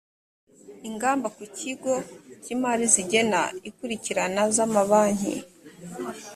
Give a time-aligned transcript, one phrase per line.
[0.89, 1.93] ingamba ku kigo
[2.43, 5.35] cy imari zigena ikurikirana zamabanki